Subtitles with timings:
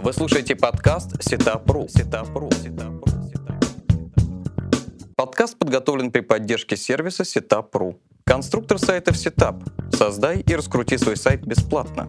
[0.00, 1.88] Вы слушаете подкаст Сетапру.
[1.88, 2.48] Сетапру.
[5.16, 7.96] Подкаст подготовлен при поддержке сервиса Setup.ru.
[8.24, 9.60] Конструктор сайтов Setup.
[9.92, 12.08] Создай и раскрути свой сайт бесплатно.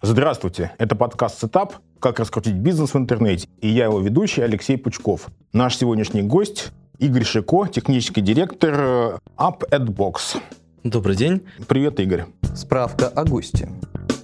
[0.00, 5.26] Здравствуйте, это подкаст Setup «Как раскрутить бизнес в интернете» и я его ведущий Алексей Пучков.
[5.52, 10.40] Наш сегодняшний гость Игорь Шико, технический директор э, Up AdBox.
[10.84, 11.40] Добрый день.
[11.66, 12.26] Привет, Игорь.
[12.54, 13.70] Справка о госте.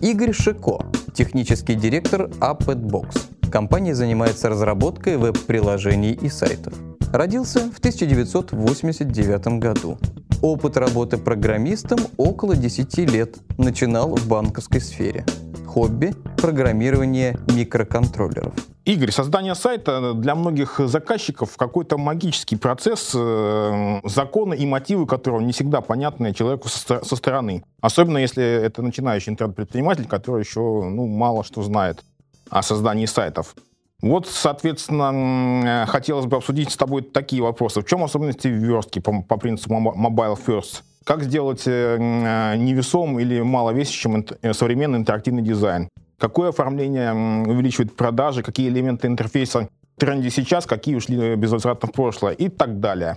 [0.03, 3.51] Игорь Шико, технический директор AppAdBox.
[3.51, 6.75] Компания занимается разработкой веб-приложений и сайтов.
[7.15, 9.97] Родился в 1989 году.
[10.43, 13.39] Опыт работы программистом около 10 лет.
[13.57, 15.25] Начинал в банковской сфере.
[15.67, 18.53] Хобби– программирование микроконтроллеров.
[18.91, 25.53] Игорь, создание сайта для многих заказчиков какой-то магический процесс, э, законы и мотивы которого не
[25.53, 27.63] всегда понятны человеку со, стороны.
[27.81, 32.03] Особенно если это начинающий интернет-предприниматель, который еще ну, мало что знает
[32.49, 33.55] о создании сайтов.
[34.03, 37.83] Вот, соответственно, хотелось бы обсудить с тобой такие вопросы.
[37.83, 40.83] В чем особенности верстки по, по принципу Mobile First?
[41.05, 45.89] Как сделать э, невесом или маловесящим э, современный интерактивный дизайн?
[46.21, 52.35] Какое оформление увеличивает продажи, какие элементы интерфейса в тренде сейчас, какие ушли безвозвратно в прошлое
[52.35, 53.17] и так далее.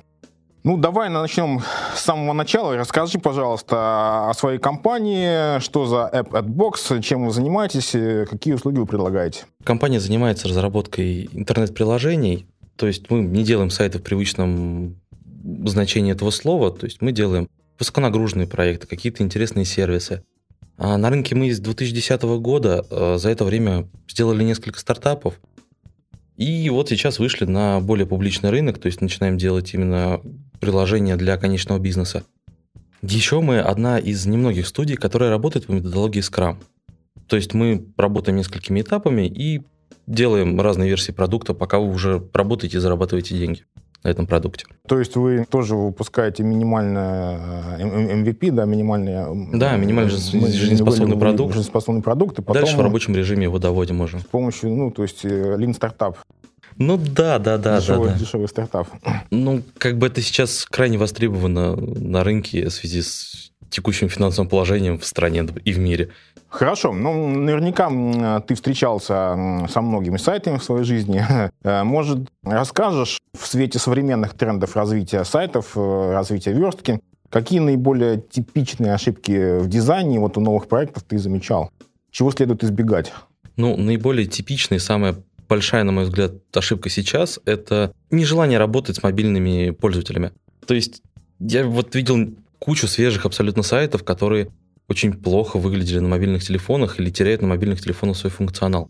[0.64, 1.62] Ну, давай начнем
[1.94, 2.78] с самого начала.
[2.78, 7.92] Расскажи, пожалуйста, о своей компании, что за App AdBox, чем вы занимаетесь,
[8.30, 9.44] какие услуги вы предлагаете.
[9.66, 14.96] Компания занимается разработкой интернет-приложений, то есть мы не делаем сайты в привычном
[15.66, 20.24] значении этого слова, то есть мы делаем высоконагруженные проекты, какие-то интересные сервисы.
[20.78, 25.40] А на рынке мы с 2010 года э, за это время сделали несколько стартапов.
[26.36, 30.20] И вот сейчас вышли на более публичный рынок, то есть начинаем делать именно
[30.60, 32.24] приложения для конечного бизнеса.
[33.04, 36.58] Еще мы одна из немногих студий, которая работает по методологии Scrum.
[37.28, 39.62] То есть мы работаем несколькими этапами и
[40.08, 43.66] делаем разные версии продукта, пока вы уже работаете и зарабатываете деньги
[44.03, 44.66] на этом продукте.
[44.88, 49.58] То есть вы тоже выпускаете минимальное MVP, да, минимальный...
[49.58, 51.53] Да, минимально жизнеспособный продукт.
[51.53, 52.40] Жизнеспособный продукт.
[52.40, 54.19] И потом Дальше в рабочем режиме его доводим уже.
[54.19, 56.16] С помощью, ну, то есть э, Lean Startup.
[56.78, 58.19] Ну да, да, да, дешевый, да, да.
[58.19, 58.88] Дешевый стартап.
[59.30, 65.00] Ну, как бы это сейчас крайне востребовано на рынке в связи с текущим финансовым положением
[65.00, 66.09] в стране и в мире.
[66.53, 66.94] Хорошо.
[66.94, 67.90] Ну, наверняка
[68.41, 71.25] ты встречался со многими сайтами в своей жизни.
[71.66, 77.00] Э, может, расскажешь в свете современных трендов развития сайтов, э, развития верстки,
[77.30, 81.72] какие наиболее типичные ошибки в дизайне вот у новых проектов ты замечал?
[82.12, 83.14] Чего следует избегать?
[83.56, 85.16] Ну, наиболее типичная самая
[85.47, 90.31] большая, на мой взгляд, ошибка сейчас– это нежелание работать с мобильными пользователями.
[90.68, 91.02] То есть
[91.40, 94.50] я вот видел кучу свежих абсолютно сайтов, которые
[94.90, 98.90] очень плохо выглядели на мобильных телефонах или теряют на мобильных телефонах свой функционал.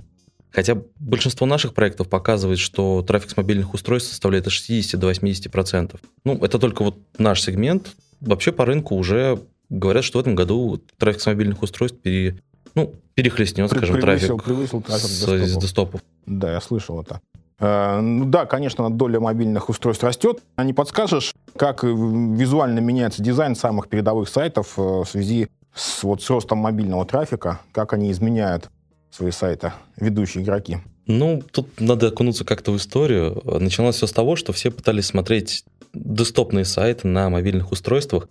[0.52, 6.00] Хотя большинство наших проектов показывает, что трафик с мобильных устройств составляет от 60 до 80%.
[6.26, 7.96] Ну, это только вот наш сегмент.
[8.22, 9.40] Вообще по рынку уже
[9.70, 12.38] говорят, что в этом году трафик с мобильных устройств пере,
[12.76, 15.62] ну, перехлестнет, скажем, превысил, трафик, превысил трафик с, десктопов.
[15.62, 16.02] десктопов.
[16.28, 17.20] Да, я слышал это.
[17.60, 20.44] Э, ну да, конечно, доля мобильных устройств растет.
[20.56, 26.22] А не подскажешь, как визуально меняется дизайн самых передовых сайтов э, в связи с, вот,
[26.22, 28.70] с ростом мобильного трафика, как они изменяют
[29.12, 30.80] свои сайты, ведущие игроки?
[31.06, 33.42] Ну, тут надо окунуться как-то в историю.
[33.44, 38.30] Началось все с того, что все пытались смотреть десктопные сайты на мобильных устройствах.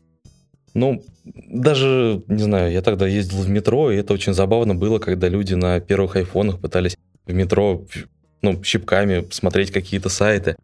[0.75, 5.29] Ну, даже, не знаю, я тогда ездил в метро, и это очень забавно было, когда
[5.29, 7.85] люди на первых айфонах пытались в метро
[8.41, 10.57] ну, щипками смотреть какие-то сайты,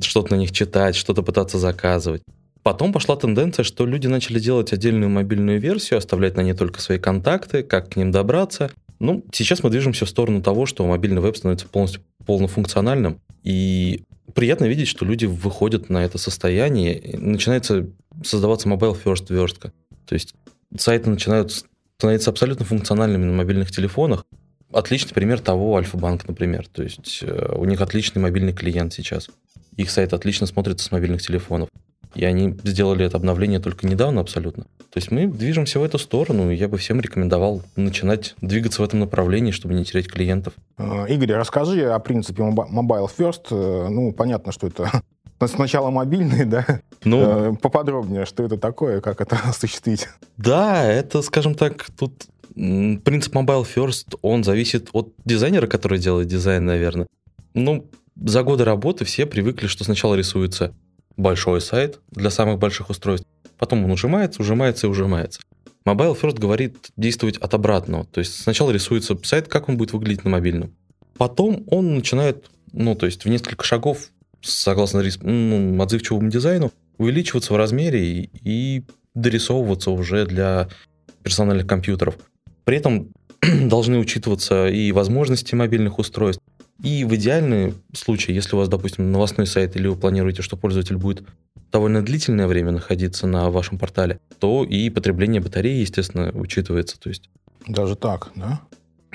[0.00, 2.22] что-то на них читать, что-то пытаться заказывать.
[2.62, 6.98] Потом пошла тенденция, что люди начали делать отдельную мобильную версию, оставлять на ней только свои
[6.98, 8.70] контакты, как к ним добраться.
[9.00, 13.20] Ну, сейчас мы движемся в сторону того, что мобильный веб становится полностью полнофункциональным.
[13.42, 17.88] И приятно видеть, что люди выходят на это состояние, начинается
[18.24, 19.72] создаваться mobile first верстка.
[20.06, 20.34] То есть
[20.78, 21.64] сайты начинают
[21.96, 24.24] становиться абсолютно функциональными на мобильных телефонах.
[24.72, 26.68] Отличный пример того Альфа-банк, например.
[26.68, 29.28] То есть э, у них отличный мобильный клиент сейчас.
[29.76, 31.68] Их сайт отлично смотрится с мобильных телефонов.
[32.14, 34.64] И они сделали это обновление только недавно абсолютно.
[34.64, 38.84] То есть мы движемся в эту сторону, и я бы всем рекомендовал начинать двигаться в
[38.84, 40.54] этом направлении, чтобы не терять клиентов.
[40.78, 43.88] Э, Игорь, расскажи о принципе Mobile First.
[43.88, 45.02] Ну, понятно, что это
[45.46, 46.66] сначала мобильный, да?
[47.04, 50.08] Ну, э, поподробнее, что это такое, как это осуществить?
[50.36, 56.64] Да, это, скажем так, тут принцип Mobile First, он зависит от дизайнера, который делает дизайн,
[56.66, 57.06] наверное.
[57.54, 57.86] Ну,
[58.16, 60.74] за годы работы все привыкли, что сначала рисуется
[61.16, 63.26] большой сайт для самых больших устройств.
[63.58, 65.40] Потом он ужимается, ужимается и ужимается.
[65.84, 68.04] Mobile First говорит действовать от обратного.
[68.04, 70.74] То есть сначала рисуется сайт, как он будет выглядеть на мобильном.
[71.16, 74.08] Потом он начинает, ну, то есть в несколько шагов,
[74.40, 80.68] согласно ну, отзывчивому дизайну, увеличиваться в размере и, и дорисовываться уже для
[81.22, 82.16] персональных компьютеров.
[82.64, 83.08] При этом
[83.42, 86.42] должны учитываться и возможности мобильных устройств,
[86.82, 90.96] и в идеальном случае, если у вас, допустим, новостной сайт или вы планируете, что пользователь
[90.96, 91.22] будет
[91.70, 96.98] довольно длительное время находиться на вашем портале, то и потребление батареи, естественно, учитывается.
[96.98, 97.30] То есть...
[97.66, 98.60] Даже так, да?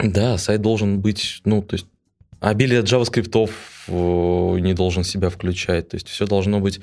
[0.01, 1.87] Да, сайт должен быть, ну, то есть
[2.39, 3.49] обилие JavaScript
[3.87, 5.89] э, не должен себя включать.
[5.89, 6.79] То есть все должно быть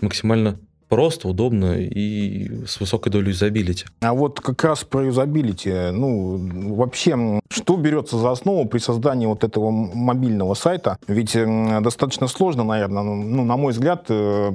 [0.00, 0.58] максимально
[0.88, 3.84] просто, удобно и с высокой долей юзабилити.
[4.00, 9.44] А вот как раз про юзабилити, ну, вообще, что берется за основу при создании вот
[9.44, 10.98] этого мобильного сайта?
[11.06, 11.36] Ведь
[11.82, 14.52] достаточно сложно, наверное, ну, на мой взгляд, э,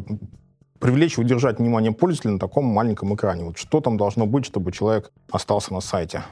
[0.80, 3.44] привлечь и удержать внимание пользователя на таком маленьком экране.
[3.46, 6.24] Вот что там должно быть, чтобы человек остался на сайте?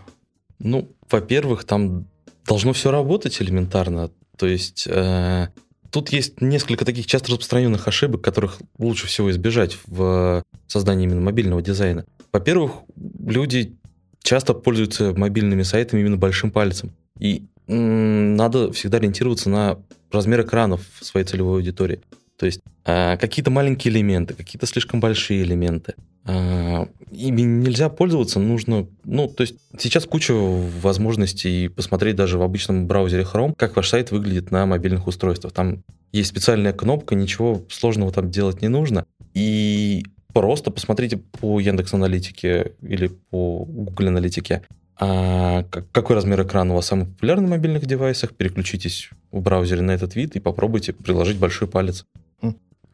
[0.59, 2.05] Ну, во-первых, там
[2.45, 4.09] должно все работать элементарно.
[4.37, 5.47] То есть э,
[5.91, 11.61] Тут есть несколько таких часто распространенных ошибок, которых лучше всего избежать в создании именно мобильного
[11.61, 12.05] дизайна.
[12.31, 13.75] Во-первых, люди
[14.23, 16.93] часто пользуются мобильными сайтами именно большим пальцем.
[17.19, 19.79] И надо всегда ориентироваться на
[20.11, 22.01] размер экранов своей целевой аудитории.
[22.37, 25.95] То есть э, какие-то маленькие элементы, какие-то слишком большие элементы.
[26.25, 28.87] Э, ими нельзя пользоваться, нужно...
[29.03, 34.11] Ну, то есть сейчас куча возможностей посмотреть даже в обычном браузере Chrome, как ваш сайт
[34.11, 35.53] выглядит на мобильных устройствах.
[35.53, 39.05] Там есть специальная кнопка, ничего сложного там делать не нужно.
[39.33, 44.61] И просто посмотрите по Яндекс Аналитике или по Google Аналитике,
[44.99, 49.91] а какой размер экрана у вас самый популярный на мобильных девайсах, переключитесь в браузере на
[49.91, 52.05] этот вид и попробуйте приложить большой палец.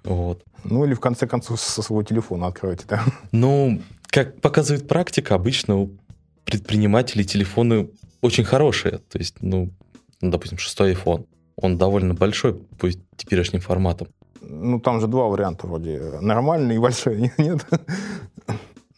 [0.07, 0.43] Вот.
[0.63, 3.03] Ну или в конце концов со своего телефона откройте, да?
[3.31, 5.89] Ну, как показывает практика, обычно у
[6.45, 7.89] предпринимателей телефоны
[8.21, 8.99] очень хорошие.
[9.09, 9.69] То есть, ну,
[10.21, 11.25] допустим, шестой iPhone.
[11.55, 14.07] Он довольно большой по теперешним форматам.
[14.41, 16.19] Ну, там же два варианта вроде.
[16.21, 17.65] Нормальный и большой, нет?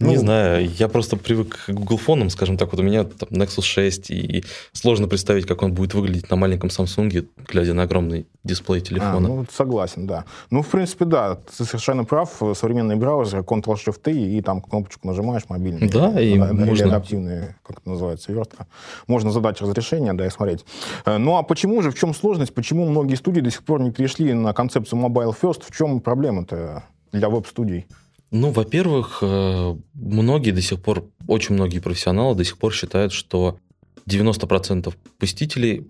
[0.01, 3.27] Не ну, знаю, я просто привык к Google фонам, скажем так, вот у меня там
[3.31, 8.25] Nexus 6, и сложно представить, как он будет выглядеть на маленьком Samsung, глядя на огромный
[8.45, 9.17] дисплей телефона.
[9.17, 10.23] А, ну, согласен, да.
[10.51, 12.41] Ну, в принципе, да, ты совершенно прав.
[12.55, 15.89] Современный браузер, Ctrl-Shift, и там кнопочку нажимаешь, мобильный.
[15.89, 16.71] Да, и да, можно...
[16.71, 18.67] Или адаптивный, как это называется, вертка.
[19.07, 20.63] Можно задать разрешение, да, и смотреть.
[21.05, 23.91] Э, ну, а почему же, в чем сложность, почему многие студии до сих пор не
[23.91, 25.63] перешли на концепцию Mobile First?
[25.67, 27.85] В чем проблема-то для веб-студий?
[28.31, 33.57] Ну, во-первых, э, многие до сих пор, очень многие профессионалы до сих пор считают, что
[34.05, 35.81] 90% посетителей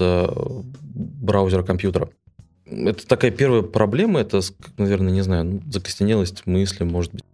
[0.00, 0.28] э,
[0.80, 2.08] браузера компьютера.
[2.64, 4.40] Это такая первая проблема, это,
[4.78, 7.24] наверное, не знаю, ну, закостенелость мысли, может быть.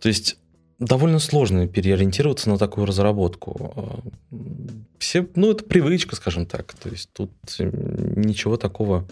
[0.00, 0.38] То есть
[0.78, 4.02] довольно сложно переориентироваться на такую разработку.
[4.30, 4.38] Э,
[4.98, 6.74] все, ну, это привычка, скажем так.
[6.74, 9.06] То есть тут ничего такого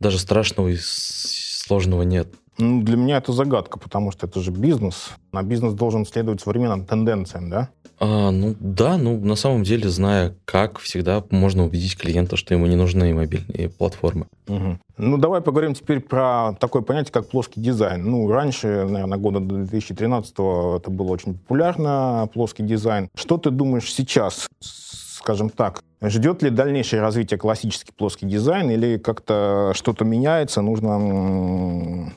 [0.00, 2.28] даже страшного и сложного нет.
[2.58, 5.12] Ну, для меня это загадка, потому что это же бизнес.
[5.32, 7.70] А бизнес должен следовать современным тенденциям, да?
[7.98, 12.66] А, ну да, ну на самом деле, зная как, всегда можно убедить клиента, что ему
[12.66, 14.26] не нужны мобильные платформы.
[14.48, 14.78] Угу.
[14.98, 18.04] Ну давай поговорим теперь про такое понятие, как плоский дизайн.
[18.04, 23.08] Ну раньше, наверное, года до 2013 это было очень популярно, плоский дизайн.
[23.14, 29.70] Что ты думаешь сейчас, скажем так, Ждет ли дальнейшее развитие классический плоский дизайн или как-то
[29.72, 32.12] что-то меняется, нужно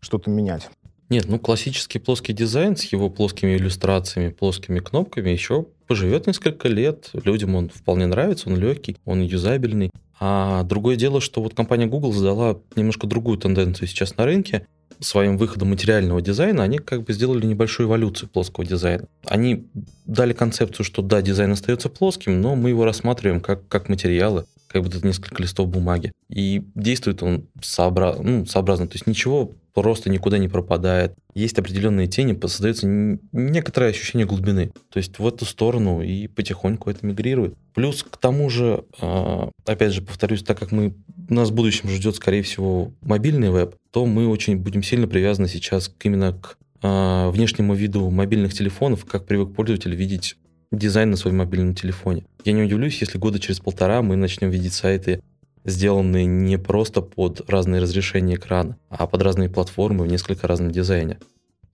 [0.00, 0.68] что-то менять.
[1.10, 7.10] Нет, ну классический плоский дизайн с его плоскими иллюстрациями, плоскими кнопками еще поживет несколько лет.
[7.24, 9.90] Людям он вполне нравится, он легкий, он юзабельный.
[10.20, 14.66] А другое дело, что вот компания Google задала немножко другую тенденцию сейчас на рынке.
[15.00, 19.08] Своим выходом материального дизайна они как бы сделали небольшую эволюцию плоского дизайна.
[19.24, 19.66] Они
[20.04, 24.82] дали концепцию, что да, дизайн остается плоским, но мы его рассматриваем как, как материалы, как
[24.84, 26.12] будто несколько листов бумаги.
[26.28, 28.14] И действует он сообра...
[28.22, 28.86] ну, сообразно.
[28.86, 31.14] То есть ничего просто никуда не пропадает.
[31.34, 34.72] Есть определенные тени, создается некоторое ощущение глубины.
[34.90, 37.54] То есть в эту сторону и потихоньку это мигрирует.
[37.74, 40.94] Плюс к тому же, а, опять же, повторюсь, так как мы,
[41.28, 45.94] нас в будущем ждет, скорее всего, мобильный веб, то мы очень будем сильно привязаны сейчас
[46.02, 50.36] именно к а, внешнему виду мобильных телефонов, как привык пользователь видеть
[50.72, 52.24] дизайн на своем мобильном телефоне.
[52.44, 55.20] Я не удивлюсь, если года через полтора мы начнем видеть сайты
[55.64, 61.18] сделанные не просто под разные разрешения экрана, а под разные платформы в несколько разном дизайне.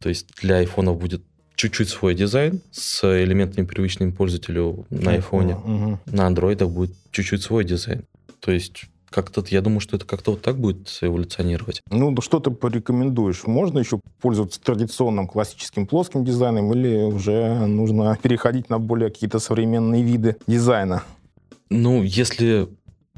[0.01, 1.23] То есть для iPhone будет
[1.55, 5.55] чуть-чуть свой дизайн с элементами привычными пользователю на iPhone.
[5.55, 5.99] Угу.
[6.07, 8.05] На Android будет чуть-чуть свой дизайн.
[8.41, 11.81] То есть как-то, я думаю, что это как-то вот так будет эволюционировать.
[11.91, 13.47] Ну, что ты порекомендуешь?
[13.47, 20.03] Можно еще пользоваться традиционным классическим плоским дизайном или уже нужно переходить на более какие-то современные
[20.03, 21.03] виды дизайна?
[21.71, 22.69] Ну, если,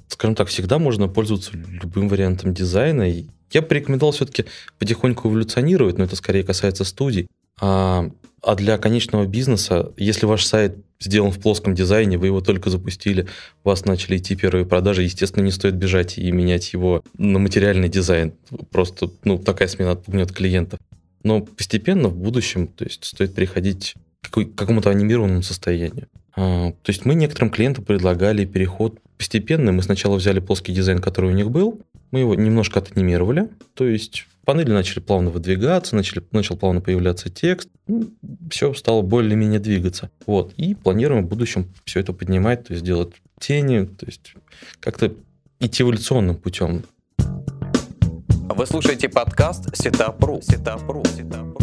[0.09, 3.09] скажем так, всегда можно пользоваться любым вариантом дизайна.
[3.51, 4.45] Я бы порекомендовал все-таки
[4.79, 7.29] потихоньку эволюционировать, но это скорее касается студий.
[7.61, 8.11] А,
[8.43, 13.27] а для конечного бизнеса, если ваш сайт сделан в плоском дизайне, вы его только запустили,
[13.65, 17.89] у вас начали идти первые продажи, естественно, не стоит бежать и менять его на материальный
[17.89, 18.33] дизайн.
[18.71, 20.81] Просто ну, такая смена отпугнет клиентов.
[21.23, 26.07] Но постепенно в будущем то есть, стоит переходить к какому-то анимированному состоянию.
[26.37, 29.73] А, то есть мы некоторым клиентам предлагали переход постепенный.
[29.73, 34.27] Мы сначала взяли плоский дизайн, который у них был, мы его немножко отанимировали, то есть
[34.45, 38.09] панели начали плавно выдвигаться, начали, начал плавно появляться текст, ну,
[38.51, 40.11] все стало более-менее двигаться.
[40.27, 40.55] Вот.
[40.57, 44.33] И планируем в будущем все это поднимать, то есть делать тени, то есть
[44.81, 45.13] как-то
[45.61, 46.85] идти эволюционным путем.
[47.19, 50.41] Вы слушаете подкаст Сетапру.
[50.41, 51.05] Сетапру.
[51.05, 51.58] Сетапру.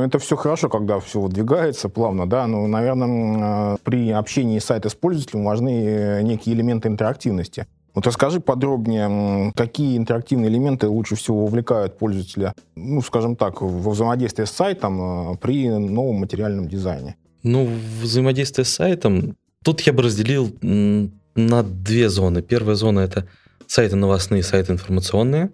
[0.00, 4.94] Ну, это все хорошо, когда все выдвигается плавно, да, но, наверное, при общении сайта с
[4.94, 7.66] пользователем важны э, некие элементы интерактивности.
[7.92, 14.46] Вот расскажи подробнее, какие интерактивные элементы лучше всего увлекают пользователя, ну, скажем так, во взаимодействии
[14.46, 17.16] с сайтом э, при новом материальном дизайне?
[17.42, 17.68] Ну,
[18.00, 22.40] взаимодействие с сайтом, тут я бы разделил на две зоны.
[22.40, 23.28] Первая зона— это
[23.66, 25.50] сайты новостные, сайты информационные.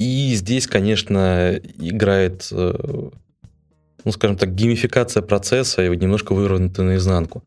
[0.00, 3.10] И здесь, конечно, играет, э,
[4.08, 7.44] ну, скажем так, геймификация процесса и немножко вывернута наизнанку.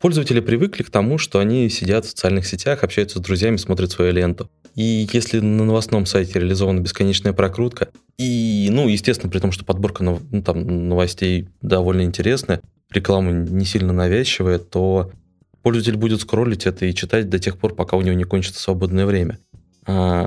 [0.00, 4.10] Пользователи привыкли к тому, что они сидят в социальных сетях, общаются с друзьями, смотрят свою
[4.10, 4.48] ленту.
[4.74, 10.02] И если на новостном сайте реализована бесконечная прокрутка, и, ну, естественно, при том, что подборка
[10.02, 15.12] ну, там, новостей довольно интересная, реклама не сильно навязчивая, то
[15.60, 19.04] пользователь будет скроллить это и читать до тех пор, пока у него не кончится свободное
[19.04, 19.38] время.
[19.84, 20.24] А,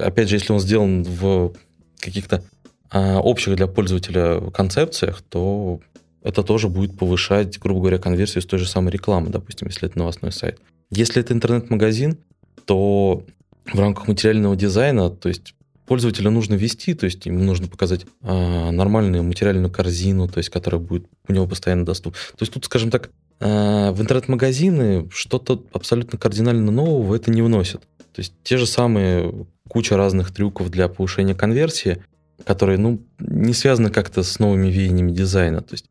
[0.00, 1.54] опять же, если он сделан в
[1.98, 2.44] каких-то
[2.92, 5.80] общих для пользователя концепциях, то
[6.22, 9.98] это тоже будет повышать, грубо говоря, конверсию с той же самой рекламы, допустим, если это
[9.98, 10.58] новостной сайт.
[10.90, 12.18] Если это интернет-магазин,
[12.64, 13.24] то
[13.72, 15.54] в рамках материального дизайна, то есть
[15.86, 20.80] пользователя нужно вести, то есть ему нужно показать э, нормальную материальную корзину, то есть которая
[20.80, 22.18] будет у него постоянно доступна.
[22.36, 27.80] То есть тут, скажем так, э, в интернет-магазины что-то абсолютно кардинально нового это не вносит.
[28.12, 32.02] То есть те же самые куча разных трюков для повышения конверсии,
[32.44, 35.62] которые, ну, не связаны как-то с новыми веяниями дизайна.
[35.62, 35.86] То есть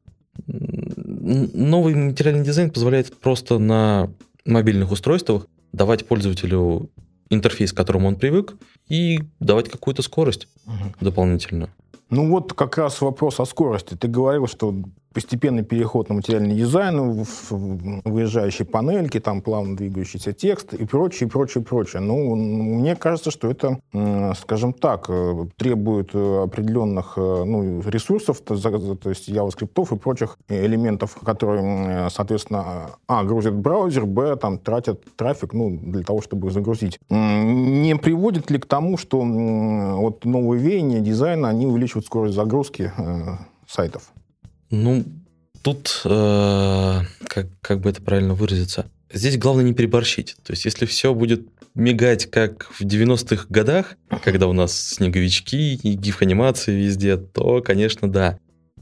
[0.46, 4.10] новый материальный дизайн позволяет просто на
[4.46, 6.90] мобильных устройствах давать пользователю
[7.30, 8.56] интерфейс, к которому он привык,
[8.88, 10.94] и давать какую-то скорость угу.
[11.02, 11.70] дополнительную.
[12.10, 13.96] Ну вот как раз вопрос о скорости.
[13.96, 14.74] Ты говорил, что
[15.18, 17.26] постепенный переход на материальный дизайн,
[18.06, 22.04] выезжающие панельки, там плавно двигающийся текст и прочее, прочее, прочее.
[22.04, 23.80] Ну, мне кажется, что это,
[24.40, 31.16] скажем так, э, требует э, определенных э, ну, ресурсов, то есть JavaScript и прочих элементов,
[31.26, 37.00] которые, соответственно, а, грузят браузер, б, там, тратят трафик, ну, для того, чтобы загрузить.
[37.10, 42.92] Не приводит ли к тому, что вот новые веяния дизайна, они увеличивают скорость загрузки
[43.68, 44.12] сайтов?
[44.70, 45.06] Ну,
[45.62, 50.36] тут, э, как, как бы это правильно выразиться, здесь главное не переборщить.
[50.44, 55.94] То есть, если все будет мигать, как в 90-х годах, когда у нас снеговички и
[55.94, 58.40] гиф-анимации везде, то, конечно, да.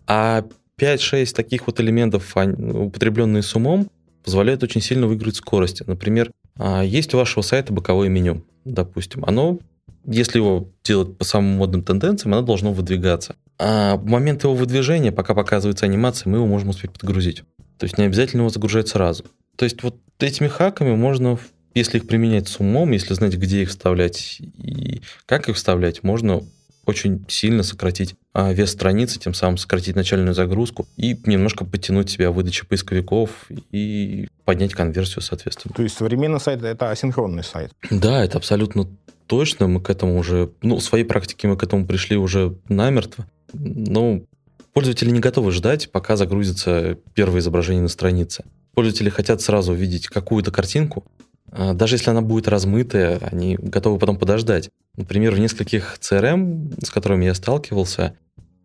[0.07, 0.45] А
[0.79, 3.89] 5-6 таких вот элементов, употребленные с умом,
[4.23, 5.85] позволяют очень сильно выиграть скорость.
[5.85, 9.23] Например, а, есть у вашего сайта боковое меню, допустим.
[9.25, 9.59] Оно,
[10.05, 13.35] если его делать по самым модным тенденциям, оно должно выдвигаться.
[13.57, 17.43] А в момент его выдвижения, пока показывается анимация, мы его можем успеть подгрузить.
[17.77, 19.25] То есть не обязательно его загружать сразу.
[19.55, 21.37] То есть вот этими хаками можно,
[21.73, 26.43] если их применять с умом, если знать, где их вставлять и как их вставлять, можно
[26.85, 32.29] очень сильно сократить а, вес страницы, тем самым сократить начальную загрузку и немножко подтянуть себя
[32.31, 35.73] в выдаче поисковиков и поднять конверсию, соответственно.
[35.73, 37.71] То есть современный сайт— это асинхронный сайт?
[37.89, 38.87] Да, это абсолютно
[39.27, 39.67] точно.
[39.67, 43.25] Мы к этому уже, ну, в своей практике мы к этому пришли уже намертво.
[43.53, 44.27] Ну,
[44.73, 48.43] пользователи не готовы ждать, пока загрузится первое изображение на странице.
[48.73, 51.05] Пользователи хотят сразу видеть какую-то картинку,
[51.51, 54.69] а, даже если она будет размытая, они готовы потом подождать.
[54.97, 58.17] Например, в нескольких CRM, с которыми я сталкивался,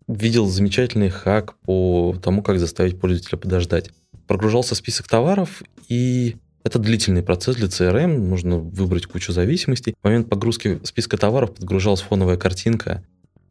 [0.08, 3.90] видел замечательный хак по тому, как заставить пользователя подождать.
[4.26, 9.94] Прогружался список товаров, и это длительный процесс для CRM, нужно выбрать кучу зависимостей.
[10.00, 13.02] В момент погрузки списка товаров подгружалась фоновая картинка,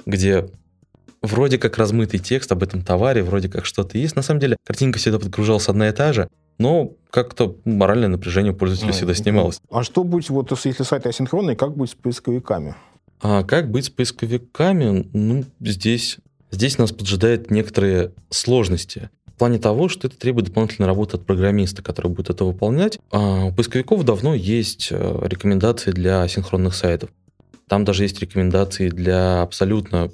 [0.05, 0.47] где
[1.21, 4.15] вроде как размытый текст об этом товаре, вроде как что-то есть.
[4.15, 8.55] На самом деле картинка всегда подгружалась одна и та же, но как-то моральное напряжение у
[8.55, 9.59] пользователя всегда снималось.
[9.71, 12.75] А что будет, вот если сайт асинхронный, как быть с поисковиками?
[13.21, 15.09] А как быть с поисковиками?
[15.13, 16.17] Ну, здесь,
[16.51, 19.09] здесь нас поджидают некоторые сложности.
[19.39, 22.99] В плане того, что это требует дополнительной работы от программиста, который будет это выполнять.
[23.09, 27.09] А у поисковиков давно есть э, рекомендации для синхронных сайтов.
[27.69, 30.11] Там даже есть рекомендации для абсолютно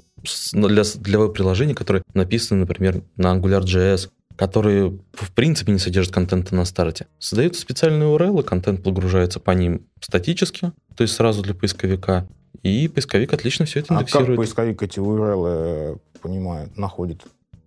[0.52, 6.64] для, для веб-приложений, которые написаны, например, на AngularJS, которые в принципе не содержат контента на
[6.64, 7.08] старте.
[7.18, 12.28] Создаются специальные URL, контент прогружается по ним статически, то есть сразу для поисковика,
[12.62, 14.28] и поисковик отлично все это индексирует.
[14.28, 17.24] А как поисковик эти URL э, понимает, находит?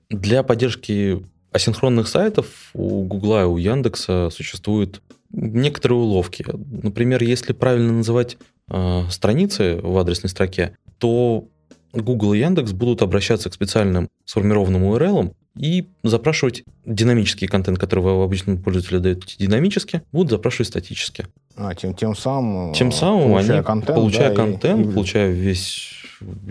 [0.09, 5.01] Для поддержки асинхронных сайтов у Гугла и у Яндекса существуют
[5.31, 6.45] некоторые уловки.
[6.83, 8.37] Например, если правильно называть
[8.69, 11.47] э, страницы в адресной строке, то
[11.93, 18.23] Google и Яндекс будут обращаться к специальным сформированным URL и запрашивать динамический контент, который вы
[18.23, 21.25] обычному пользователю даете динамически, будут запрашивать статически.
[21.55, 25.93] А, тем, тем самым, тем самым получая они, контент, получая да, контент, и, получая весь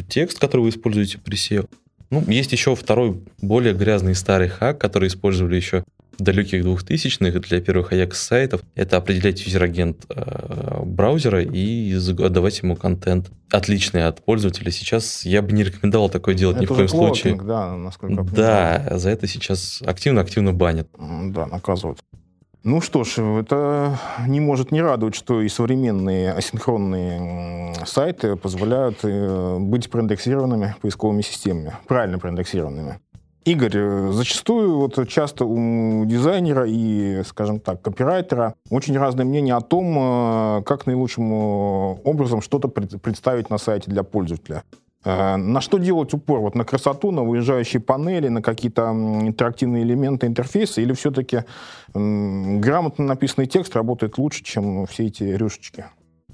[0.09, 1.69] текст, который вы используете при SEO.
[2.11, 5.85] Ну, есть еще второй, более грязный старый хак, который использовали еще
[6.19, 14.05] далеких двухтысячных для первых Ajax-сайтов— это определять user-agent э, браузера и отдавать ему контент отличный
[14.05, 14.71] от пользователя.
[14.71, 17.41] Сейчас я бы не рекомендовал такое делать это ни в коем случае.
[17.41, 20.88] Да, насколько Да, за это сейчас активно-активно банят.
[20.99, 22.00] Да, наказывают.
[22.65, 29.59] Ну что ж, это не может не радовать, что и современные асинхронные сайты позволяют э,
[29.61, 32.99] быть проиндексированными поисковыми системами, правильно проиндексированными.
[33.45, 39.61] Игорь, э, зачастую вот часто у дизайнера и, скажем так, копирайтера очень разные мнения о
[39.61, 44.65] том, э, как наилучшим образом что-то представить на сайте для пользователя.
[45.05, 46.40] Э, на что делать упор?
[46.40, 50.81] Вот на красоту, на выезжающие панели, на какие-то интерактивные элементы интерфейса?
[50.81, 51.45] Или все-таки
[51.95, 55.87] грамотно написанный текст работает лучше, чем все эти рюшечки?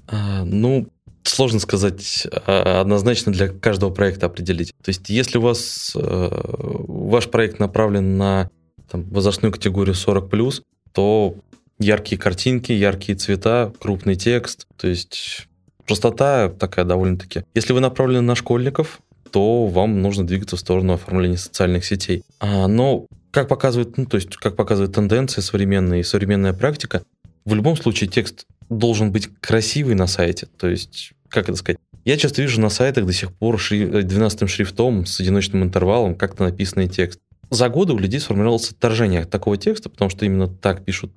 [0.07, 0.87] А, ну,
[1.23, 4.73] сложно сказать а, однозначно для каждого проекта определить.
[4.83, 8.49] То есть, если у вас э, ваш проект направлен на
[8.89, 11.35] там, возрастную категорию 40+, то
[11.79, 15.47] яркие картинки, яркие цвета, крупный текст, то есть
[15.85, 17.43] простота такая довольно-таки.
[17.53, 22.23] Если вы направлены на школьников, то вам нужно двигаться в сторону оформления социальных сетей.
[22.39, 27.03] А, но как показывает, ну, то есть, как показывает тенденция современная и современная практика,
[27.43, 30.47] в любом случае текст должен быть красивый на сайте.
[30.57, 33.85] То есть как это сказать, я часто вижу на сайтах до сих пор шри...
[33.85, 37.19] 12 шрифтом с одиночным интервалом как-то написанный текст.
[37.49, 41.11] За годы у людей сформировалось отторжение от такого текста, потому что именно так пишут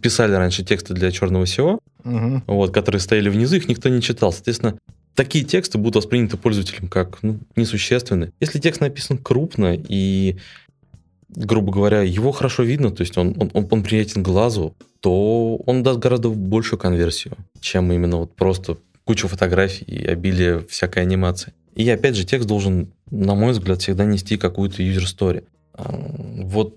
[0.00, 2.42] писали раньше тексты для черного SEO, угу.
[2.46, 4.32] вот, которые стояли внизу, их никто не читал.
[4.32, 4.78] Соответственно,
[5.14, 8.32] такие тексты будут восприняты пользователем как ну, несущественны.
[8.40, 10.36] Если текст написан крупно и,
[11.28, 15.82] грубо говоря, его хорошо видно, то есть он, он, он, он приятен глазу, то он
[15.82, 21.52] даст гораздо большую конверсию, чем именно вот просто куча фотографий и обилие всякой анимации.
[21.74, 25.44] И опять же, текст должен, на мой взгляд, всегда нести какую-то юзер-стори.
[25.74, 26.76] Вот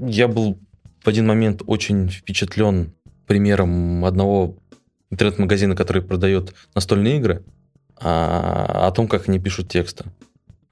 [0.00, 0.58] я был
[1.06, 2.92] в один момент очень впечатлен
[3.26, 4.56] примером одного
[5.10, 7.44] интернет-магазина, который продает настольные игры,
[8.00, 10.04] а, о том, как они пишут тексты.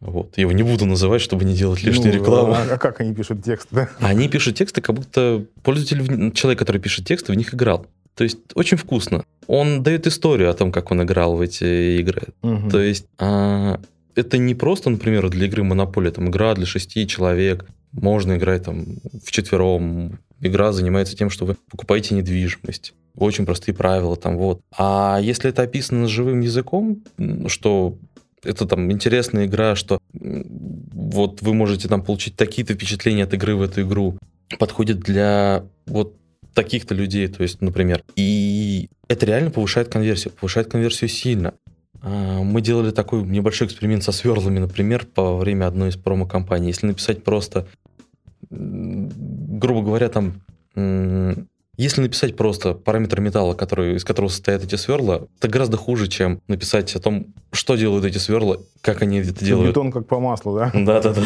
[0.01, 0.37] Вот.
[0.37, 2.53] Я его не буду называть, чтобы не делать лишнюю ну, рекламу.
[2.53, 3.69] А, а как они пишут тексты?
[3.71, 3.89] Да?
[4.01, 7.87] Они пишут тексты, как будто пользователь, человек, который пишет тексты, в них играл.
[8.17, 9.25] То есть очень вкусно.
[9.47, 12.25] Он дает историю о том, как он играл в эти игры.
[12.43, 12.71] Угу.
[12.71, 13.81] То есть а,
[14.17, 18.99] это не просто, например, для игры Монополия, там игра для шести человек, можно играть там
[19.25, 20.19] в четвером.
[20.41, 22.95] Игра занимается тем, что вы покупаете недвижимость.
[23.17, 24.61] Очень простые правила там вот.
[24.77, 27.03] А если это описано живым языком,
[27.47, 27.97] что
[28.43, 33.63] это там интересная игра, что вот вы можете там получить такие-то впечатления от игры в
[33.63, 34.19] эту игру.
[34.59, 36.17] Подходит для вот
[36.55, 38.03] таких-то людей, то есть, например.
[38.17, 41.55] И это реально повышает конверсию, повышает конверсию сильно.
[42.05, 46.69] А, мы делали такой небольшой эксперимент со сверлами, например, по время одной из промо-компаний.
[46.69, 47.67] Если написать просто,
[48.51, 50.35] грубо говоря, там
[51.77, 56.41] если написать просто параметр металла, который, из которого состоят эти сверла, это гораздо хуже, чем
[56.49, 59.71] написать о том, что делают эти сверла, как они это делают.
[59.71, 60.71] Бетон как по маслу, да?
[60.75, 61.25] Да-да-да.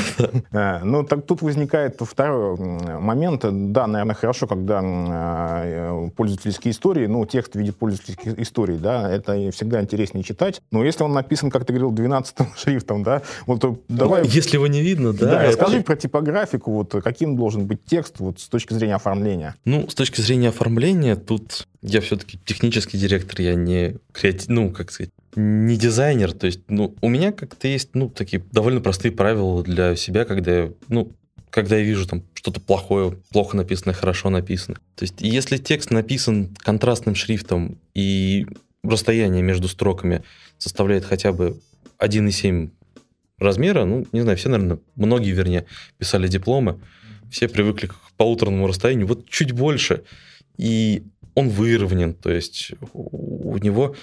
[0.52, 3.44] А, ну, так тут возникает второй момент.
[3.72, 9.50] Да, наверное, хорошо, когда э, пользовательские истории, ну, текст в виде пользовательских историй, да, это
[9.50, 10.60] всегда интереснее читать.
[10.70, 14.26] Но если он написан, как ты говорил, 12 шрифтом, да, вот давай...
[14.26, 15.26] Если его не видно, да.
[15.26, 19.56] Да, расскажи про типографику, вот каким должен быть текст вот с точки зрения оформления.
[19.64, 24.70] Ну, с точки зрения зрения оформления, тут я все-таки технический директор, я не креатив, ну,
[24.70, 26.32] как сказать, не дизайнер.
[26.32, 30.56] То есть, ну, у меня как-то есть, ну, такие довольно простые правила для себя, когда
[30.56, 31.12] я, ну,
[31.50, 34.76] когда я вижу там что-то плохое, плохо написанное, хорошо написано.
[34.94, 38.46] То есть если текст написан контрастным шрифтом и
[38.84, 40.22] расстояние между строками
[40.58, 41.58] составляет хотя бы
[41.98, 42.70] 1,7
[43.38, 45.64] размера, ну, не знаю, все, наверное, многие, вернее,
[45.98, 46.78] писали дипломы,
[47.30, 50.02] все привыкли к полуторному расстоянию, вот чуть больше,
[50.58, 53.94] и он выровнен, то есть у него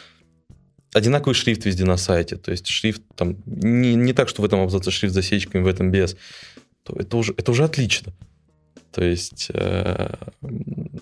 [0.94, 4.62] одинаковый шрифт везде на сайте, то есть шрифт там не, не так, что в этом
[4.62, 6.16] абзаце шрифт с засечками, в этом без,
[6.84, 8.14] то это уже, это уже отлично.
[8.92, 10.16] То есть э,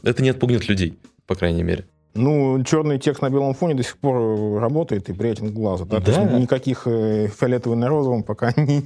[0.01, 1.85] это не отпугнет людей, по крайней мере.
[2.15, 5.85] Ну, черный текст на белом фоне до сих пор работает и приятен к глазу.
[5.85, 5.99] Да?
[5.99, 6.25] Да.
[6.39, 8.83] никаких э, фиолетовый на розовом пока не,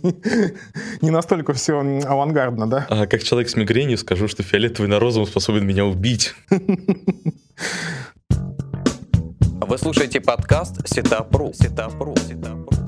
[1.02, 2.88] не настолько все авангардно, да?
[2.90, 6.36] А как человек с мигренью скажу, что фиолетовый на розовом способен меня убить.
[9.60, 11.52] Вы слушаете подкаст Сетапру.
[11.54, 12.16] Сетапру.
[12.16, 12.87] Сетапру.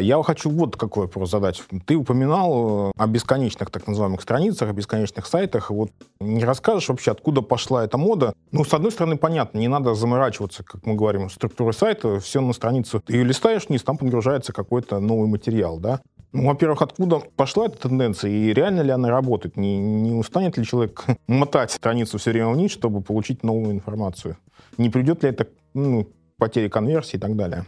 [0.00, 1.62] Я хочу вот какой вопрос задать.
[1.86, 5.70] Ты упоминал э, о бесконечных так называемых страницах, о бесконечных сайтах.
[5.70, 8.32] Вот не расскажешь вообще, откуда пошла эта мода?
[8.52, 12.20] Ну, с одной стороны, понятно, не надо заморачиваться, как мы говорим, структурой сайта.
[12.20, 13.00] Все на страницу.
[13.00, 16.00] Ты ее листаешь вниз, там подгружается какой-то новый материал, да?
[16.32, 19.56] Ну, во-первых, откуда пошла эта тенденция и реально ли она работает?
[19.56, 24.36] Не, не устанет ли человек мотать страницу все время вниз, чтобы получить новую информацию?
[24.76, 27.64] Не придет ли это ну, потере конверсии и так далее?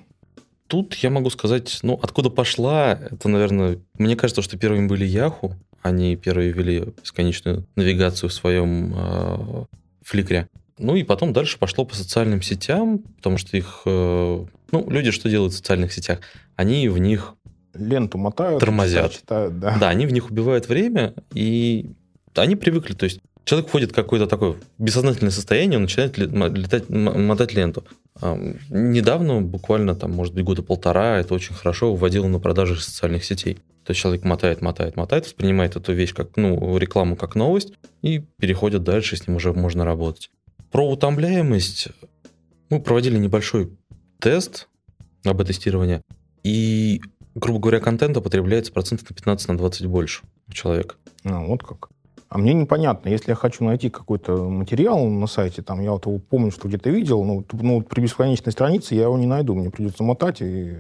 [0.70, 5.54] Тут я могу сказать, ну, откуда пошла, это, наверное, мне кажется, что первыми были Yahoo,
[5.83, 9.64] они первые ввели бесконечную навигацию в своем э,
[10.02, 10.48] фликре.
[10.78, 15.28] Ну и потом дальше пошло по социальным сетям, потому что их, э, ну, люди что
[15.28, 16.20] делают в социальных сетях?
[16.54, 17.35] Они в них
[17.74, 19.12] ленту мотают, тормозят.
[19.12, 19.76] Читают, да.
[19.76, 21.90] да, они в них убивают время, и
[22.37, 27.54] они привыкли, то есть человек входит в какое-то такое бессознательное состояние, он начинает летать, мотать
[27.54, 27.85] ленту.
[28.68, 33.59] Недавно, буквально там, может быть, года полтора, это очень хорошо вводило на продажи социальных сетей.
[33.85, 38.20] То есть человек мотает, мотает, мотает, воспринимает эту вещь как, ну, рекламу как новость и
[38.38, 40.30] переходит дальше, с ним уже можно работать.
[40.70, 41.88] Про утомляемость
[42.68, 43.76] мы проводили небольшой
[44.20, 44.68] тест
[45.24, 46.02] об тестировании,
[46.42, 47.00] и,
[47.35, 50.96] грубо говоря, контента потребляется процентов на 15 на 20 больше у человека.
[51.24, 51.88] А, вот как.
[52.31, 56.19] А мне непонятно, если я хочу найти какой-то материал на сайте, там я вот его
[56.19, 60.05] помню, что где-то видел, но ну, при бесконечной странице я его не найду, мне придется
[60.05, 60.40] мотать.
[60.40, 60.77] И...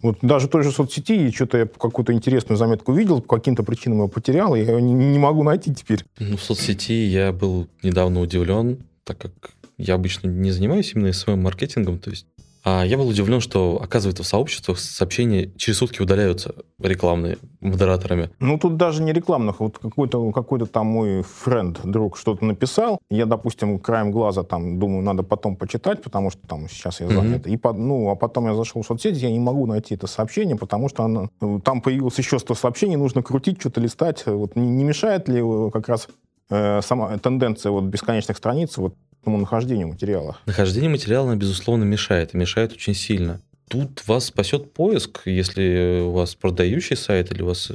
[0.00, 4.08] Вот даже той же соцсети, что-то я какую-то интересную заметку видел, по каким-то причинам его
[4.08, 6.04] потерял, и я его не, не могу найти теперь.
[6.20, 9.32] Ну, в соцсети я был недавно удивлен, так как
[9.78, 12.26] я обычно не занимаюсь именно своим маркетингом, то есть
[12.64, 18.30] а я был удивлен, что, оказывается, в сообществах сообщения через сутки удаляются рекламные модераторами.
[18.38, 19.58] Ну, тут даже не рекламных.
[19.58, 22.98] Вот какой-то какой там мой френд, друг, что-то написал.
[23.10, 27.46] Я, допустим, краем глаза там думаю, надо потом почитать, потому что там сейчас я занят.
[27.46, 27.50] Mm-hmm.
[27.50, 30.56] И, по, ну, а потом я зашел в соцсети, я не могу найти это сообщение,
[30.56, 31.30] потому что оно,
[31.64, 34.24] там появилось еще 100 сообщений, нужно крутить, что-то листать.
[34.26, 36.08] Вот не, не мешает ли как раз
[36.50, 38.94] э, сама тенденция вот бесконечных страниц вот
[39.24, 40.38] нахождению материала.
[40.46, 43.40] Нахождение материала, безусловно, мешает, и мешает очень сильно.
[43.68, 47.72] Тут вас спасет поиск, если у вас продающий сайт или у вас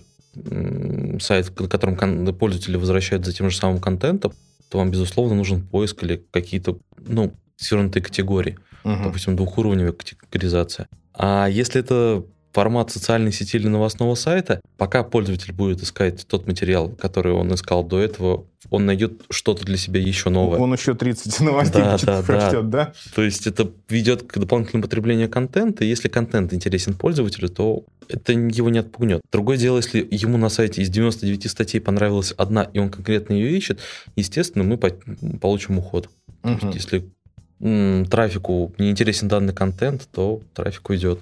[1.20, 1.96] сайт, на котором
[2.36, 4.34] пользователи возвращают за тем же самым контентом,
[4.70, 8.58] то вам, безусловно, нужен поиск или какие-то, ну, свернутые категории.
[8.84, 9.04] Угу.
[9.06, 10.88] Допустим, двухуровневая категоризация.
[11.14, 12.24] А если это
[12.58, 17.84] формат социальной сети или новостного сайта, пока пользователь будет искать тот материал, который он искал
[17.84, 20.58] до этого, он найдет что-то для себя еще новое.
[20.58, 22.86] Он еще 30 новостей да, да, прочтет, да.
[22.86, 22.93] да?
[23.13, 25.86] То есть это ведет к дополнительному потреблению контента.
[25.86, 29.22] И если контент интересен пользователю, то это его не отпугнет.
[29.32, 33.56] Другое дело, если ему на сайте из 99 статей понравилась одна, и он конкретно ее
[33.56, 33.82] ищет,
[34.15, 36.10] естественно, мы получим уход.
[36.41, 36.58] Угу.
[36.58, 41.20] То есть если трафику не интересен данный контент, то трафик уйдет.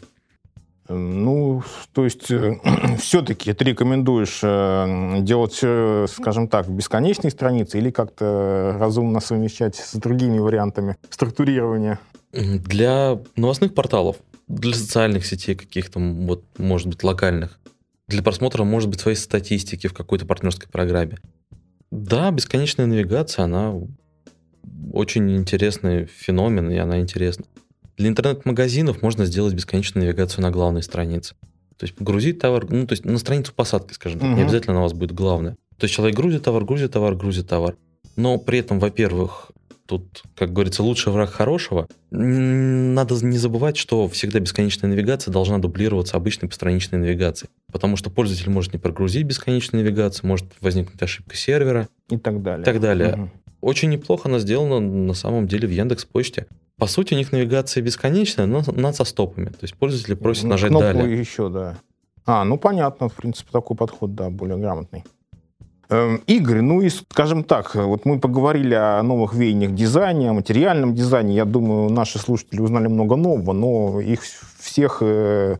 [0.87, 2.59] Ну, то есть э,
[2.99, 9.95] все-таки ты рекомендуешь э, делать все, скажем так, бесконечные страницы или как-то разумно совмещать с
[9.95, 11.99] другими вариантами структурирования?
[12.31, 14.17] Для новостных порталов,
[14.47, 17.59] для социальных сетей каких-то, вот, может быть, локальных,
[18.07, 21.17] для просмотра, может быть, своей статистики в какой-то партнерской программе.
[21.89, 23.73] Да, бесконечная навигация, она
[24.93, 27.45] очень интересный феномен, и она интересна.
[27.97, 31.35] Для интернет-магазинов можно сделать бесконечную навигацию на главной странице.
[31.77, 34.37] То есть погрузить товар, ну, то есть на страницу посадки, скажем так, угу.
[34.37, 35.55] не обязательно она у вас будет главная.
[35.77, 37.75] То есть человек грузит товар, грузит товар, грузит товар.
[38.15, 39.51] Но при этом, во-первых,
[39.85, 41.87] тут, как говорится, лучший враг хорошего.
[42.11, 47.49] Надо не забывать, что всегда бесконечная навигация должна дублироваться обычной постраничной навигацией.
[47.71, 51.87] Потому что пользователь может не прогрузить бесконечную навигацию, может возникнуть ошибка сервера.
[52.09, 52.61] И так далее.
[52.61, 53.13] И так далее.
[53.13, 53.31] Угу.
[53.65, 56.45] Очень неплохо она сделана на самом деле в Яндекс Почте.
[56.77, 59.47] По сути, у них навигация бесконечная, но, но со стопами.
[59.47, 61.19] То есть пользователь просит ну, нажать Кнопку далее.
[61.19, 61.75] еще, да.
[62.27, 65.03] А, ну понятно, в принципе, такой подход, да, более грамотный.
[65.89, 70.93] Эм, Игорь, ну и, скажем так, вот мы поговорили о новых веяниях дизайна, о материальном
[70.93, 71.35] дизайне.
[71.35, 74.21] Я думаю, наши слушатели узнали много нового, но их
[74.59, 75.57] всех э,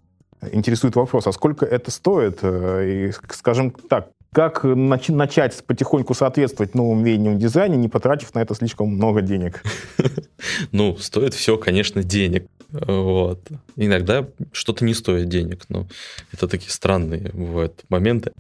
[0.52, 2.38] интересует вопрос, а сколько это стоит?
[2.44, 8.54] Э, и, скажем так, как начать потихоньку соответствовать новым веяниям дизайна, не потратив на это
[8.54, 9.64] слишком много денег?
[10.72, 12.46] Ну, стоит все, конечно, денег.
[12.70, 13.40] Вот.
[13.78, 15.88] Иногда что-то не стоит денег, но
[16.32, 18.32] это такие странные бывают моменты.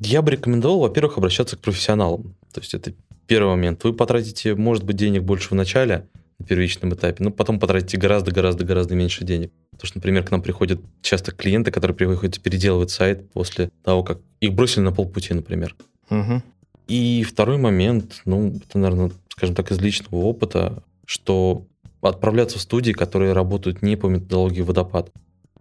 [0.00, 2.34] Я бы рекомендовал, во-первых, обращаться к профессионалам.
[2.54, 2.92] То есть это
[3.26, 3.84] первый момент.
[3.84, 6.06] Вы потратите, может быть, денег больше в начале,
[6.40, 9.52] на первичном этапе, но потом потратите гораздо-гораздо-гораздо меньше денег.
[9.72, 14.18] Потому что, например, к нам приходят часто клиенты, которые приходят переделывать сайт после того, как
[14.40, 15.76] их бросили на полпути, например.
[16.10, 16.42] Угу.
[16.88, 21.66] И второй момент, ну, это, наверное, скажем так, из личного опыта, что
[22.00, 25.12] отправляться в студии, которые работают не по методологии водопад.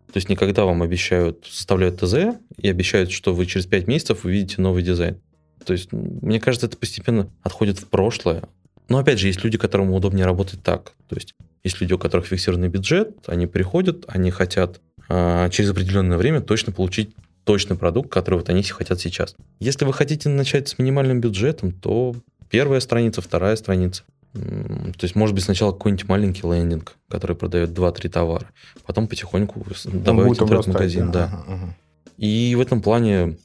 [0.08, 4.62] То есть никогда вам обещают, составляют ТЗ и обещают, что вы через 5 месяцев увидите
[4.62, 5.22] новый дизайн.
[5.66, 8.44] То есть, мне кажется, это постепенно отходит в прошлое.
[8.90, 10.94] Но опять же, есть люди, которым удобнее работать так.
[11.08, 16.18] То есть, есть люди, у которых фиксированный бюджет, они приходят, они хотят а, через определенное
[16.18, 17.12] время точно получить
[17.44, 19.36] точный продукт, который вот они хотят сейчас.
[19.60, 22.16] Если вы хотите начать с минимальным бюджетом, то
[22.50, 24.04] первая страница, вторая страница.
[24.34, 28.52] То есть, может быть, сначала какой-нибудь маленький лендинг, который продает 2-3 товара,
[28.86, 31.12] потом потихоньку добавить интернет-магазин.
[31.12, 31.26] Да.
[31.26, 31.78] Ага, ага.
[32.18, 33.38] И в этом плане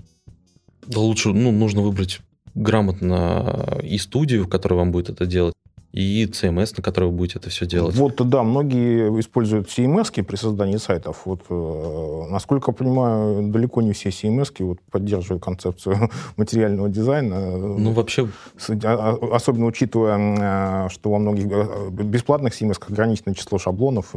[0.95, 2.21] лучше, ну, нужно выбрать
[2.55, 5.55] грамотно и студию, которая вам будет это делать,
[5.95, 7.95] и CMS, на которой вы будете это все делать.
[7.95, 11.23] Вот, да, многие используют CMS при создании сайтов.
[11.25, 17.57] Вот, э, насколько я понимаю, далеко не все CMS вот, поддерживают концепцию материального дизайна.
[17.57, 18.29] Ну, вообще...
[18.69, 24.17] А, а, особенно учитывая, э, что во многих э, бесплатных CMS ограниченное число шаблонов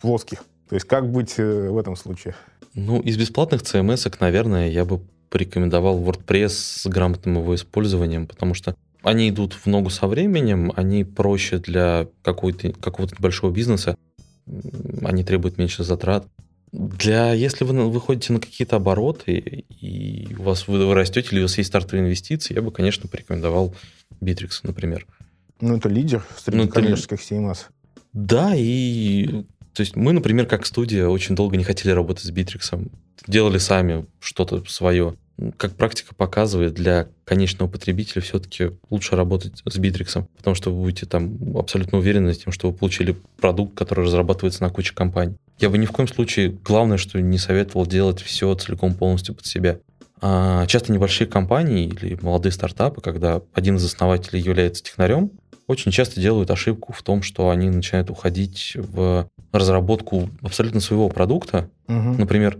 [0.00, 0.44] плоских.
[0.70, 2.36] То есть как быть в этом случае?
[2.72, 8.76] Ну, из бесплатных CMS, наверное, я бы порекомендовал WordPress с грамотным его использованием, потому что
[9.02, 13.96] они идут в ногу со временем, они проще для какого-то какого большого бизнеса,
[15.02, 16.26] они требуют меньше затрат.
[16.72, 21.42] Для, если вы выходите на какие-то обороты, и у вас вы, вы растете, или у
[21.42, 23.74] вас есть стартовые инвестиции, я бы, конечно, порекомендовал
[24.20, 25.06] Bittrex, например.
[25.60, 27.66] Ну, это лидер среди ну, коммерческих CMS.
[28.12, 32.90] Да, и то есть мы, например, как студия, очень долго не хотели работать с Bittrex.
[33.26, 35.16] Делали сами что-то свое
[35.56, 41.06] как практика показывает, для конечного потребителя все-таки лучше работать с Bittrex, потому что вы будете
[41.06, 45.36] там абсолютно уверены тем, что вы получили продукт, который разрабатывается на куче компаний.
[45.60, 49.46] Я бы ни в коем случае, главное, что не советовал делать все целиком полностью под
[49.46, 49.78] себя.
[50.20, 55.30] А часто небольшие компании или молодые стартапы, когда один из основателей является технарем,
[55.68, 61.70] очень часто делают ошибку в том, что они начинают уходить в разработку абсолютно своего продукта.
[61.88, 62.14] Угу.
[62.18, 62.58] Например,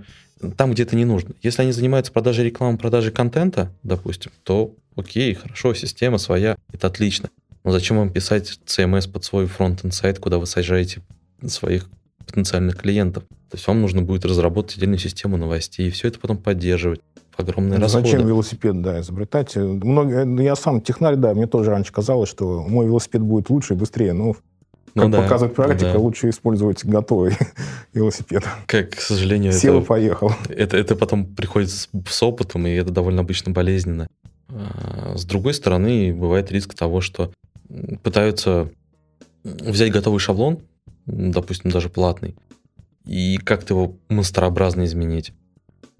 [0.57, 1.35] там, где это не нужно.
[1.42, 7.31] Если они занимаются продажей рекламы, продажей контента, допустим, то окей, хорошо, система своя, это отлично.
[7.64, 11.03] Но зачем вам писать CMS под свой фронт-энд сайт, куда вы сажаете
[11.46, 11.88] своих
[12.24, 13.24] потенциальных клиентов?
[13.51, 17.01] То есть вам нужно будет разработать отдельную систему новостей, и все это потом поддерживать
[17.37, 18.07] огромные ну, расходы.
[18.07, 19.57] Зачем велосипед, да, изобретать?
[19.57, 23.77] Много, я сам технарь, да, мне тоже раньше казалось, что мой велосипед будет лучше и
[23.77, 24.35] быстрее, но
[24.99, 25.99] ну, как да, показывает практика, да.
[25.99, 27.37] лучше использовать готовый
[27.95, 28.45] велосипед.
[28.67, 30.33] Как, к сожалению, Сел это, поехал.
[30.49, 34.09] Это, это потом приходит с, с опытом, и это довольно обычно болезненно.
[34.49, 37.33] А, с другой стороны, бывает риск того, что
[38.03, 38.71] пытаются
[39.45, 40.61] взять готовый шаблон,
[41.07, 42.35] допустим, даже платный,
[43.05, 45.33] и как-то его монстрообразно изменить.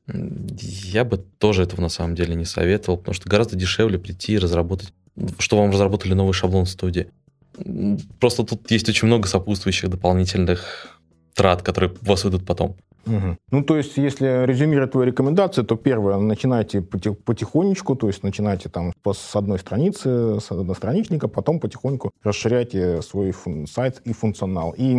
[0.07, 4.39] Я бы тоже этого на самом деле не советовал, потому что гораздо дешевле прийти и
[4.39, 4.93] разработать,
[5.39, 7.11] что вам разработали новый шаблон в студии.
[8.21, 10.99] Просто тут есть очень много сопутствующих дополнительных
[11.35, 12.77] трат, которые у вас идут потом.
[13.07, 13.37] Угу.
[13.53, 18.93] Ну, то есть, если резюмировать твои рекомендации, то первое, начинайте потихонечку, то есть начинайте там
[19.07, 23.35] с одной страницы, с одностраничника, потом потихоньку расширяйте свой
[23.67, 24.75] сайт и функционал.
[24.77, 24.95] И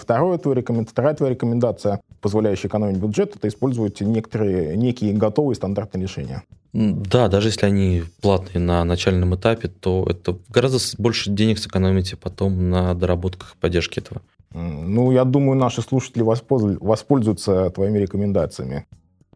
[0.00, 0.84] второе, твоя рекомен...
[0.86, 6.42] вторая твоя рекомендация, позволяющая экономить бюджет, это использовать некоторые, некие готовые стандартные решения.
[6.72, 12.70] Да, даже если они платные на начальном этапе, то это гораздо больше денег сэкономите потом
[12.70, 14.22] на доработках и поддержке этого.
[14.54, 18.86] Ну, я думаю, наши слушатели воспользуются твоими рекомендациями.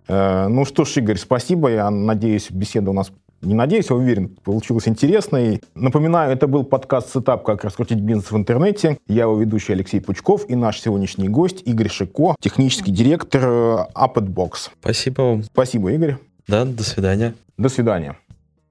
[0.08, 1.68] Э, ну что ж, Игорь, спасибо.
[1.68, 5.60] Я надеюсь, беседа у нас не надеюсь, а уверен, получилась интересной.
[5.74, 7.44] Напоминаю, это был подкаст «Сетап.
[7.44, 8.98] Как раскрутить бизнес в интернете».
[9.06, 14.70] Я его ведущий Алексей Пучков и наш сегодняшний гость Игорь Шеко, технический директор AppatBox.
[14.80, 15.42] Спасибо вам.
[15.44, 16.16] Спасибо, Игорь.
[16.46, 17.34] Да, до свидания.
[17.56, 18.16] До свидания.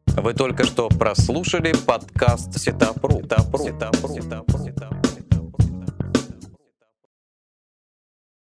[0.08, 2.58] Вы только что прослушали подкаст.
[2.58, 3.22] Сетапру.
[3.22, 3.60] Сетапру.
[3.60, 4.10] Сетапру.
[4.10, 4.58] Сетапру.